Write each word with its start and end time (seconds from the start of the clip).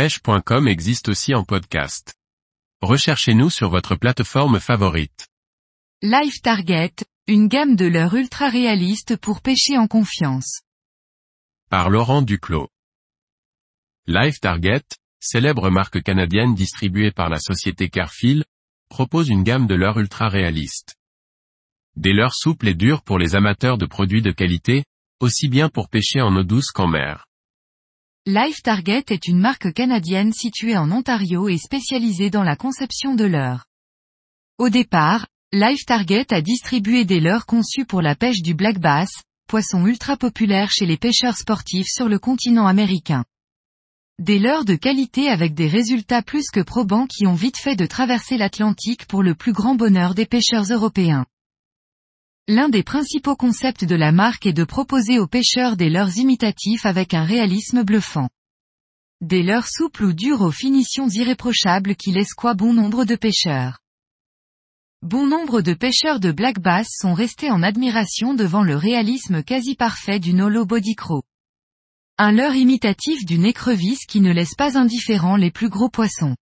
pêche.com 0.00 0.66
existe 0.66 1.10
aussi 1.10 1.34
en 1.34 1.44
podcast. 1.44 2.14
Recherchez-nous 2.80 3.50
sur 3.50 3.68
votre 3.68 3.96
plateforme 3.96 4.58
favorite. 4.58 5.28
Life 6.00 6.40
Target, 6.40 6.94
une 7.26 7.48
gamme 7.48 7.76
de 7.76 7.84
leurres 7.84 8.14
ultra 8.14 8.48
réalistes 8.48 9.18
pour 9.18 9.42
pêcher 9.42 9.76
en 9.76 9.86
confiance. 9.86 10.62
Par 11.68 11.90
Laurent 11.90 12.22
Duclos. 12.22 12.70
Life 14.06 14.40
Target, 14.40 14.84
célèbre 15.20 15.68
marque 15.68 16.02
canadienne 16.02 16.54
distribuée 16.54 17.10
par 17.10 17.28
la 17.28 17.38
société 17.38 17.90
Carfield, 17.90 18.46
propose 18.88 19.28
une 19.28 19.42
gamme 19.42 19.66
de 19.66 19.74
leurres 19.74 20.00
ultra 20.00 20.30
réalistes. 20.30 20.96
Des 21.96 22.14
leurres 22.14 22.34
souples 22.34 22.68
et 22.68 22.74
dures 22.74 23.02
pour 23.02 23.18
les 23.18 23.36
amateurs 23.36 23.76
de 23.76 23.84
produits 23.84 24.22
de 24.22 24.32
qualité, 24.32 24.82
aussi 25.20 25.48
bien 25.48 25.68
pour 25.68 25.90
pêcher 25.90 26.22
en 26.22 26.34
eau 26.36 26.42
douce 26.42 26.70
qu'en 26.70 26.88
mer. 26.88 27.26
Life 28.26 28.60
Target 28.62 29.04
est 29.08 29.28
une 29.28 29.38
marque 29.38 29.72
canadienne 29.72 30.34
située 30.34 30.76
en 30.76 30.90
Ontario 30.90 31.48
et 31.48 31.56
spécialisée 31.56 32.28
dans 32.28 32.42
la 32.42 32.54
conception 32.54 33.14
de 33.14 33.24
leurres. 33.24 33.64
Au 34.58 34.68
départ, 34.68 35.26
Life 35.54 35.86
Target 35.86 36.26
a 36.28 36.42
distribué 36.42 37.06
des 37.06 37.18
leurres 37.18 37.46
conçus 37.46 37.86
pour 37.86 38.02
la 38.02 38.14
pêche 38.14 38.42
du 38.42 38.52
black 38.52 38.78
bass, 38.78 39.08
poisson 39.48 39.86
ultra 39.86 40.18
populaire 40.18 40.70
chez 40.70 40.84
les 40.84 40.98
pêcheurs 40.98 41.38
sportifs 41.38 41.88
sur 41.88 42.10
le 42.10 42.18
continent 42.18 42.66
américain. 42.66 43.24
Des 44.18 44.38
leurres 44.38 44.66
de 44.66 44.74
qualité 44.74 45.30
avec 45.30 45.54
des 45.54 45.68
résultats 45.68 46.22
plus 46.22 46.50
que 46.52 46.60
probants 46.60 47.06
qui 47.06 47.26
ont 47.26 47.32
vite 47.32 47.56
fait 47.56 47.74
de 47.74 47.86
traverser 47.86 48.36
l'Atlantique 48.36 49.06
pour 49.06 49.22
le 49.22 49.34
plus 49.34 49.54
grand 49.54 49.76
bonheur 49.76 50.14
des 50.14 50.26
pêcheurs 50.26 50.70
européens. 50.70 51.24
L'un 52.52 52.68
des 52.68 52.82
principaux 52.82 53.36
concepts 53.36 53.84
de 53.84 53.94
la 53.94 54.10
marque 54.10 54.44
est 54.44 54.52
de 54.52 54.64
proposer 54.64 55.20
aux 55.20 55.28
pêcheurs 55.28 55.76
des 55.76 55.88
leurres 55.88 56.16
imitatifs 56.16 56.84
avec 56.84 57.14
un 57.14 57.22
réalisme 57.22 57.84
bluffant. 57.84 58.28
Des 59.20 59.44
leurres 59.44 59.68
souples 59.68 60.02
ou 60.02 60.12
dures 60.12 60.40
aux 60.40 60.50
finitions 60.50 61.08
irréprochables 61.08 61.94
qui 61.94 62.10
laissent 62.10 62.34
quoi 62.34 62.54
bon 62.54 62.72
nombre 62.72 63.04
de 63.04 63.14
pêcheurs. 63.14 63.78
Bon 65.00 65.28
nombre 65.28 65.60
de 65.60 65.74
pêcheurs 65.74 66.18
de 66.18 66.32
black 66.32 66.58
bass 66.58 66.88
sont 66.90 67.14
restés 67.14 67.52
en 67.52 67.62
admiration 67.62 68.34
devant 68.34 68.64
le 68.64 68.74
réalisme 68.74 69.44
quasi 69.44 69.76
parfait 69.76 70.18
du 70.18 70.34
Nolo 70.34 70.66
Body 70.66 70.96
Crow. 70.96 71.22
Un 72.18 72.32
leurre 72.32 72.56
imitatif 72.56 73.24
d'une 73.24 73.44
écrevisse 73.44 74.06
qui 74.06 74.20
ne 74.20 74.32
laisse 74.32 74.56
pas 74.56 74.76
indifférents 74.76 75.36
les 75.36 75.52
plus 75.52 75.68
gros 75.68 75.88
poissons. 75.88 76.34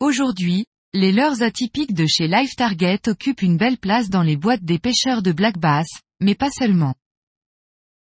Aujourd'hui, 0.00 0.66
les 0.96 1.10
leurres 1.10 1.42
atypiques 1.42 1.92
de 1.92 2.06
chez 2.06 2.28
Life 2.28 2.54
Target 2.54 3.00
occupent 3.08 3.42
une 3.42 3.56
belle 3.56 3.78
place 3.78 4.10
dans 4.10 4.22
les 4.22 4.36
boîtes 4.36 4.62
des 4.62 4.78
pêcheurs 4.78 5.22
de 5.22 5.32
black 5.32 5.58
bass, 5.58 5.88
mais 6.20 6.36
pas 6.36 6.52
seulement. 6.52 6.94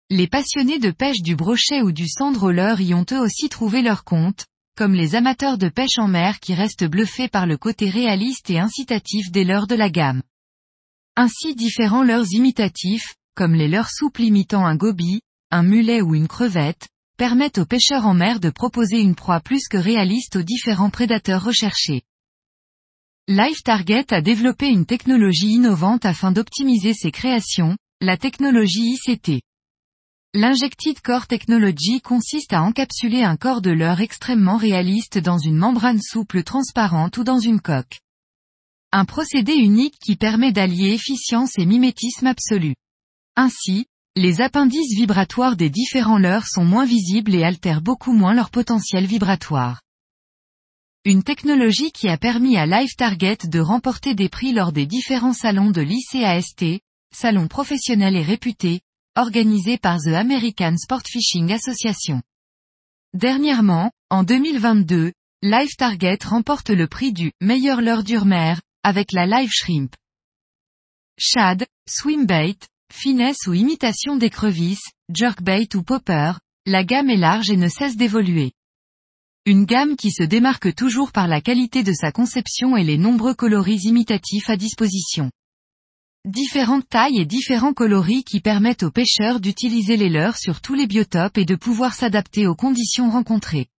Les 0.09 0.27
passionnés 0.27 0.79
de 0.79 0.89
pêche 0.89 1.21
du 1.21 1.35
brochet 1.35 1.83
ou 1.83 1.91
du 1.91 2.07
sandroller 2.07 2.73
y 2.79 2.95
ont 2.95 3.05
eux 3.11 3.19
aussi 3.19 3.47
trouvé 3.47 3.83
leur 3.83 4.03
compte, 4.03 4.47
comme 4.75 4.95
les 4.95 5.13
amateurs 5.13 5.59
de 5.59 5.69
pêche 5.69 5.99
en 5.99 6.07
mer 6.07 6.39
qui 6.39 6.55
restent 6.55 6.85
bluffés 6.85 7.27
par 7.27 7.45
le 7.45 7.57
côté 7.57 7.91
réaliste 7.91 8.49
et 8.49 8.57
incitatif 8.57 9.29
des 9.29 9.43
leurres 9.43 9.67
de 9.67 9.75
la 9.75 9.91
gamme. 9.91 10.23
Ainsi 11.15 11.53
différents 11.53 12.03
leurres 12.03 12.31
imitatifs, 12.31 13.13
comme 13.35 13.53
les 13.53 13.67
leurres 13.67 13.91
souples 13.91 14.23
imitant 14.23 14.65
un 14.65 14.75
goby, 14.75 15.21
un 15.51 15.61
mulet 15.61 16.01
ou 16.01 16.15
une 16.15 16.27
crevette, 16.27 16.87
permettent 17.17 17.59
aux 17.59 17.65
pêcheurs 17.65 18.07
en 18.07 18.15
mer 18.15 18.39
de 18.39 18.49
proposer 18.49 18.99
une 18.99 19.13
proie 19.13 19.41
plus 19.41 19.67
que 19.67 19.77
réaliste 19.77 20.37
aux 20.37 20.43
différents 20.43 20.89
prédateurs 20.89 21.43
recherchés. 21.43 22.01
Life 23.31 23.61
Target 23.61 24.11
a 24.11 24.21
développé 24.21 24.69
une 24.69 24.87
technologie 24.87 25.51
innovante 25.51 26.03
afin 26.03 26.31
d'optimiser 26.31 26.95
ses 26.95 27.11
créations, 27.11 27.77
la 28.01 28.17
technologie 28.17 28.95
ICT. 28.95 29.43
L'injected 30.33 30.99
core 31.01 31.27
technology 31.27 32.01
consiste 32.01 32.53
à 32.53 32.63
encapsuler 32.63 33.21
un 33.21 33.37
corps 33.37 33.61
de 33.61 33.69
leurre 33.69 34.01
extrêmement 34.01 34.57
réaliste 34.57 35.19
dans 35.19 35.37
une 35.37 35.57
membrane 35.57 36.01
souple 36.01 36.41
transparente 36.41 37.17
ou 37.17 37.23
dans 37.23 37.37
une 37.37 37.61
coque. 37.61 37.99
Un 38.91 39.05
procédé 39.05 39.53
unique 39.53 39.99
qui 40.03 40.15
permet 40.15 40.51
d'allier 40.51 40.93
efficience 40.93 41.51
et 41.59 41.67
mimétisme 41.67 42.25
absolu. 42.25 42.73
Ainsi, 43.35 43.85
les 44.15 44.41
appendices 44.41 44.97
vibratoires 44.97 45.55
des 45.55 45.69
différents 45.69 46.17
leurres 46.17 46.47
sont 46.47 46.65
moins 46.65 46.85
visibles 46.85 47.35
et 47.35 47.43
altèrent 47.43 47.83
beaucoup 47.83 48.13
moins 48.13 48.33
leur 48.33 48.49
potentiel 48.49 49.05
vibratoire. 49.05 49.81
Une 51.05 51.23
technologie 51.23 51.93
qui 51.93 52.09
a 52.09 52.17
permis 52.17 52.57
à 52.57 52.65
Live 52.65 52.93
Target 52.97 53.37
de 53.45 53.61
remporter 53.61 54.15
des 54.15 54.27
prix 54.27 54.51
lors 54.51 54.73
des 54.73 54.85
différents 54.85 55.33
salons 55.33 55.71
de 55.71 55.79
l'ICAST, 55.79 56.81
salon 57.15 57.47
professionnel 57.47 58.17
et 58.17 58.21
réputé, 58.21 58.81
organisés 59.15 59.77
par 59.77 59.97
The 59.99 60.09
American 60.09 60.75
Sport 60.75 61.03
Fishing 61.07 61.53
Association. 61.53 62.21
Dernièrement, 63.13 63.91
en 64.09 64.23
2022, 64.23 65.13
Live 65.41 65.75
Target 65.77 66.19
remporte 66.25 66.69
le 66.69 66.87
prix 66.87 67.13
du 67.13 67.31
meilleur 67.39 67.79
leurre 67.79 68.03
d'urmer, 68.03 68.55
avec 68.83 69.13
la 69.13 69.25
Live 69.25 69.51
Shrimp. 69.53 69.95
Shad, 71.17 71.65
swimbait, 71.87 72.59
finesse 72.91 73.47
ou 73.47 73.53
imitation 73.53 74.17
d'écrevisse, 74.17 74.91
jerkbait 75.13 75.73
ou 75.75 75.81
popper, 75.81 76.33
la 76.65 76.83
gamme 76.83 77.09
est 77.09 77.15
large 77.15 77.49
et 77.49 77.57
ne 77.57 77.69
cesse 77.69 77.95
d'évoluer. 77.95 78.51
Une 79.49 79.65
gamme 79.65 79.95
qui 79.95 80.11
se 80.11 80.21
démarque 80.21 80.75
toujours 80.75 81.11
par 81.11 81.27
la 81.27 81.41
qualité 81.41 81.81
de 81.81 81.91
sa 81.91 82.11
conception 82.11 82.77
et 82.77 82.83
les 82.83 82.99
nombreux 82.99 83.33
coloris 83.33 83.79
imitatifs 83.85 84.47
à 84.47 84.57
disposition. 84.57 85.31
Différentes 86.23 86.87
tailles 86.87 87.19
et 87.19 87.25
différents 87.25 87.73
coloris 87.73 88.23
qui 88.23 88.41
permettent 88.41 88.83
aux 88.83 88.91
pêcheurs 88.91 89.39
d'utiliser 89.39 89.97
les 89.97 90.09
leurs 90.09 90.37
sur 90.37 90.61
tous 90.61 90.75
les 90.75 90.85
biotopes 90.85 91.39
et 91.39 91.45
de 91.45 91.55
pouvoir 91.55 91.95
s'adapter 91.95 92.45
aux 92.45 92.53
conditions 92.53 93.09
rencontrées. 93.09 93.69